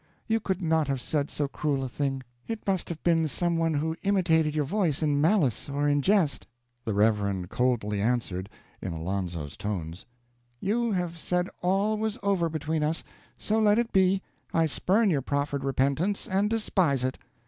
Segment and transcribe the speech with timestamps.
[0.25, 2.23] You could not have said so cruel a thing.
[2.47, 6.47] It must have been some one who imitated your voice in malice or in jest."
[6.85, 8.49] The Reverend coldly answered,
[8.81, 10.07] in Alonzo's tones:
[10.59, 13.03] "You have said all was over between us.
[13.37, 14.23] So let it be.
[14.51, 17.19] I spurn your proffered repentance, and despise it!"